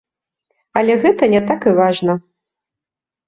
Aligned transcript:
Але 0.79 0.93
гэта 1.03 1.23
не 1.33 1.41
так 1.51 1.67
і 1.71 1.73
важна. 1.81 2.17